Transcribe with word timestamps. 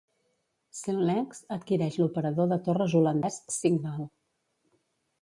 Cellnex 0.79 1.43
adquireix 1.57 1.99
l'operador 2.03 2.51
de 2.55 2.59
torres 2.71 2.99
holandès 3.03 3.41
Cignal. 3.61 4.07